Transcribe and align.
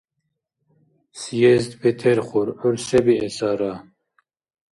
Съезд 1.19 1.71
бетерхур, 1.81 2.47
гӀур 2.59 2.75
се 2.85 2.99
биэсара? 3.05 3.73